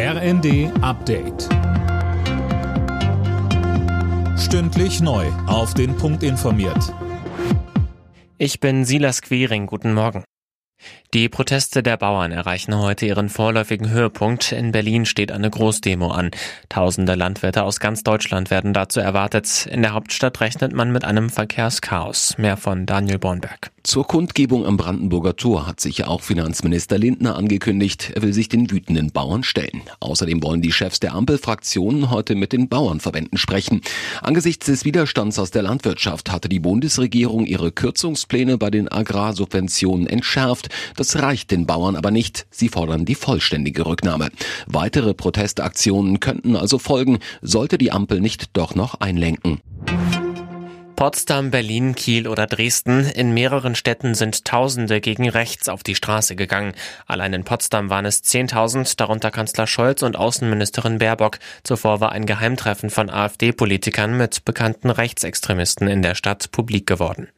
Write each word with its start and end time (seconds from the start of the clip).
RND 0.00 0.70
Update. 0.80 1.48
Stündlich 4.38 5.00
neu. 5.00 5.26
Auf 5.48 5.74
den 5.74 5.96
Punkt 5.96 6.22
informiert. 6.22 6.94
Ich 8.38 8.60
bin 8.60 8.84
Silas 8.84 9.22
Quering. 9.22 9.66
Guten 9.66 9.94
Morgen. 9.94 10.22
Die 11.14 11.28
Proteste 11.28 11.82
der 11.82 11.96
Bauern 11.96 12.30
erreichen 12.30 12.78
heute 12.78 13.06
ihren 13.06 13.28
vorläufigen 13.28 13.90
Höhepunkt. 13.90 14.52
In 14.52 14.70
Berlin 14.70 15.04
steht 15.04 15.32
eine 15.32 15.50
Großdemo 15.50 16.12
an. 16.12 16.30
Tausende 16.68 17.16
Landwirte 17.16 17.64
aus 17.64 17.80
ganz 17.80 18.04
Deutschland 18.04 18.52
werden 18.52 18.72
dazu 18.72 19.00
erwartet. 19.00 19.66
In 19.66 19.82
der 19.82 19.94
Hauptstadt 19.94 20.40
rechnet 20.40 20.72
man 20.72 20.92
mit 20.92 21.04
einem 21.04 21.28
Verkehrschaos. 21.28 22.38
Mehr 22.38 22.56
von 22.56 22.86
Daniel 22.86 23.18
Bornberg. 23.18 23.72
Zur 23.88 24.06
Kundgebung 24.06 24.66
am 24.66 24.76
Brandenburger 24.76 25.34
Tor 25.34 25.66
hat 25.66 25.80
sich 25.80 26.04
auch 26.04 26.20
Finanzminister 26.20 26.98
Lindner 26.98 27.36
angekündigt. 27.36 28.12
Er 28.14 28.20
will 28.20 28.34
sich 28.34 28.50
den 28.50 28.70
wütenden 28.70 29.12
Bauern 29.12 29.44
stellen. 29.44 29.80
Außerdem 30.00 30.42
wollen 30.42 30.60
die 30.60 30.72
Chefs 30.72 31.00
der 31.00 31.14
Ampelfraktionen 31.14 32.10
heute 32.10 32.34
mit 32.34 32.52
den 32.52 32.68
Bauernverbänden 32.68 33.38
sprechen. 33.38 33.80
Angesichts 34.20 34.66
des 34.66 34.84
Widerstands 34.84 35.38
aus 35.38 35.52
der 35.52 35.62
Landwirtschaft 35.62 36.30
hatte 36.30 36.50
die 36.50 36.60
Bundesregierung 36.60 37.46
ihre 37.46 37.72
Kürzungspläne 37.72 38.58
bei 38.58 38.68
den 38.68 38.88
Agrarsubventionen 38.88 40.06
entschärft. 40.06 40.68
Das 40.96 41.16
reicht 41.16 41.50
den 41.50 41.64
Bauern 41.64 41.96
aber 41.96 42.10
nicht. 42.10 42.46
Sie 42.50 42.68
fordern 42.68 43.06
die 43.06 43.14
vollständige 43.14 43.86
Rücknahme. 43.86 44.28
Weitere 44.66 45.14
Protestaktionen 45.14 46.20
könnten 46.20 46.56
also 46.56 46.78
folgen, 46.78 47.20
sollte 47.40 47.78
die 47.78 47.90
Ampel 47.90 48.20
nicht 48.20 48.50
doch 48.52 48.74
noch 48.74 49.00
einlenken. 49.00 49.62
Potsdam, 50.98 51.52
Berlin, 51.52 51.94
Kiel 51.94 52.26
oder 52.26 52.48
Dresden. 52.48 53.04
In 53.04 53.32
mehreren 53.32 53.76
Städten 53.76 54.16
sind 54.16 54.44
Tausende 54.44 55.00
gegen 55.00 55.28
rechts 55.28 55.68
auf 55.68 55.84
die 55.84 55.94
Straße 55.94 56.34
gegangen. 56.34 56.72
Allein 57.06 57.34
in 57.34 57.44
Potsdam 57.44 57.88
waren 57.88 58.04
es 58.04 58.24
10.000, 58.24 58.96
darunter 58.96 59.30
Kanzler 59.30 59.68
Scholz 59.68 60.02
und 60.02 60.16
Außenministerin 60.16 60.98
Baerbock. 60.98 61.38
Zuvor 61.62 62.00
war 62.00 62.10
ein 62.10 62.26
Geheimtreffen 62.26 62.90
von 62.90 63.10
AfD-Politikern 63.10 64.16
mit 64.16 64.44
bekannten 64.44 64.90
Rechtsextremisten 64.90 65.86
in 65.86 66.02
der 66.02 66.16
Stadt 66.16 66.50
publik 66.50 66.88
geworden 66.88 67.28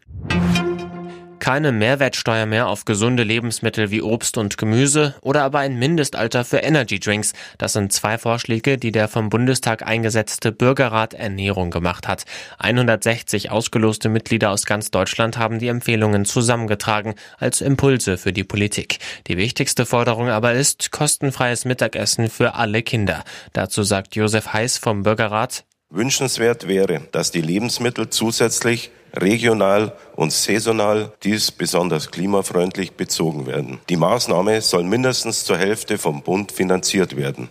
keine 1.41 1.73
Mehrwertsteuer 1.73 2.47
mehr 2.47 2.69
auf 2.69 2.85
gesunde 2.85 3.25
Lebensmittel 3.25 3.91
wie 3.91 4.03
Obst 4.03 4.39
und 4.39 4.59
Gemüse 4.59 5.15
oder 5.23 5.43
aber 5.43 5.59
ein 5.59 5.79
Mindestalter 5.79 6.45
für 6.45 6.59
Energy 6.59 7.01
Drinks. 7.01 7.33
Das 7.59 7.73
sind 7.73 7.93
zwei 7.93 8.19
Vorschläge, 8.19 8.79
die 8.79 8.93
der 8.93 9.09
vom 9.09 9.31
Bundestag 9.31 9.87
eingesetzte 9.87 10.53
Bürgerrat 10.53 11.15
Ernährung 11.15 11.71
gemacht 11.71 12.07
hat. 12.07 12.25
160 12.59 13.51
ausgeloste 13.51 14.09
Mitglieder 14.09 14.51
aus 14.51 14.67
ganz 14.67 14.91
Deutschland 14.91 15.39
haben 15.39 15.59
die 15.59 15.69
Empfehlungen 15.69 16.25
zusammengetragen 16.25 17.15
als 17.39 17.61
Impulse 17.61 18.19
für 18.19 18.33
die 18.33 18.45
Politik. 18.45 18.99
Die 19.27 19.37
wichtigste 19.37 19.87
Forderung 19.87 20.29
aber 20.29 20.53
ist 20.53 20.93
kostenfreies 20.93 21.65
Mittagessen 21.65 22.31
für 22.31 22.55
alle 22.55 22.83
Kinder. 22.83 23.25
Dazu 23.53 23.83
sagt 23.83 24.15
Josef 24.15 24.53
Heiß 24.53 24.79
vom 24.79 25.03
Bürgerrat, 25.03 25.65
Wünschenswert 25.93 26.69
wäre, 26.69 27.01
dass 27.11 27.33
die 27.33 27.41
Lebensmittel 27.41 28.11
zusätzlich 28.11 28.93
regional 29.15 29.93
und 30.17 30.33
saisonal, 30.33 31.13
dies 31.23 31.51
besonders 31.51 32.11
klimafreundlich 32.11 32.93
bezogen 32.93 33.47
werden. 33.47 33.81
Die 33.89 33.97
Maßnahme 33.97 34.61
soll 34.61 34.85
mindestens 34.85 35.45
zur 35.45 35.59
Hälfte 35.59 35.99
vom 35.99 36.23
Bund 36.23 36.53
finanziert 36.53 37.17
werden. 37.17 37.51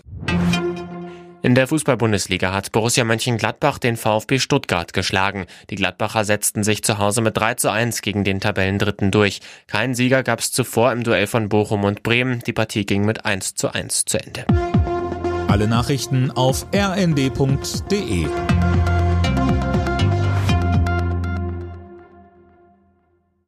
In 1.41 1.55
der 1.55 1.67
Fußball-Bundesliga 1.67 2.51
hat 2.51 2.73
Borussia 2.73 3.05
Mönchengladbach 3.05 3.77
den 3.77 3.95
VfB 3.95 4.39
Stuttgart 4.39 4.91
geschlagen. 4.91 5.45
Die 5.69 5.75
Gladbacher 5.75 6.25
setzten 6.25 6.63
sich 6.63 6.83
zu 6.83 6.97
Hause 6.97 7.21
mit 7.21 7.37
3 7.37 7.53
zu 7.55 7.71
1 7.71 8.01
gegen 8.01 8.25
den 8.25 8.41
Tabellendritten 8.41 9.09
durch. 9.09 9.39
Keinen 9.67 9.95
Sieger 9.95 10.21
gab 10.23 10.39
es 10.39 10.51
zuvor 10.51 10.91
im 10.91 11.03
Duell 11.03 11.27
von 11.27 11.47
Bochum 11.47 11.85
und 11.85 12.03
Bremen. 12.03 12.39
Die 12.45 12.53
Partie 12.53 12.85
ging 12.85 13.05
mit 13.05 13.25
1 13.25 13.55
zu 13.55 13.73
1 13.73 14.03
zu 14.05 14.17
Ende. 14.17 14.45
Alle 15.47 15.67
Nachrichten 15.67 16.29
auf 16.31 16.67
rnd.de 16.75 18.27